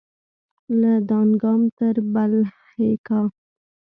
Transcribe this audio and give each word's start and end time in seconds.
له 0.79 0.91
دانګام 1.09 1.61
تر 1.77 1.95
بلهیکا 2.13 3.19